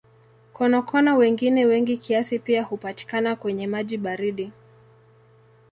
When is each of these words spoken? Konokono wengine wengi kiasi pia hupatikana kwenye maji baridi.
Konokono 0.53 1.17
wengine 1.17 1.65
wengi 1.65 1.97
kiasi 1.97 2.39
pia 2.39 2.63
hupatikana 2.63 3.35
kwenye 3.35 3.67
maji 3.67 3.97
baridi. 3.97 4.51